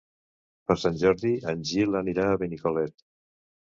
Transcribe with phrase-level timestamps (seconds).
[0.71, 3.03] Per Sant Jordi en Gil anirà a Benicolet.